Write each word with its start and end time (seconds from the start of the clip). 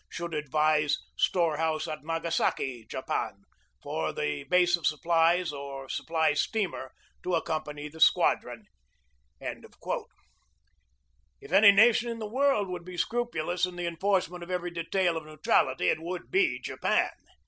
Should 0.09 0.33
advise 0.33 0.97
storehouse 1.15 1.87
at 1.87 2.03
Nagasaki, 2.03 2.87
Japan, 2.89 3.43
for 3.83 4.11
the 4.11 4.45
base 4.45 4.75
of 4.75 4.87
supplies 4.87 5.53
or 5.53 5.87
supply 5.89 6.33
steamer 6.33 6.91
to 7.21 7.35
accompany 7.35 7.87
the 7.87 7.99
squadron." 7.99 8.65
If 9.39 9.61
any 11.51 11.71
nation 11.71 12.09
in 12.09 12.17
the 12.17 12.25
world 12.27 12.67
would 12.67 12.83
be 12.83 12.97
scrupulous 12.97 13.67
in 13.67 13.75
the 13.75 13.85
enforcement 13.85 14.41
of 14.41 14.49
every 14.49 14.71
detail 14.71 15.17
of 15.17 15.25
neutrality 15.27 15.89
it 15.89 15.99
would 15.99 16.31
be 16.31 16.59
Japan. 16.59 17.11